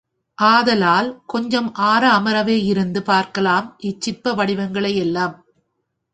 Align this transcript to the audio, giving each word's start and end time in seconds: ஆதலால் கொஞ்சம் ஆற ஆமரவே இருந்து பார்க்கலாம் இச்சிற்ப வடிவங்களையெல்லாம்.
ஆதலால் 0.37 1.09
கொஞ்சம் 1.25 1.73
ஆற 1.73 2.03
ஆமரவே 2.11 2.57
இருந்து 2.63 3.03
பார்க்கலாம் 3.03 3.77
இச்சிற்ப 3.83 4.33
வடிவங்களையெல்லாம். 4.35 5.35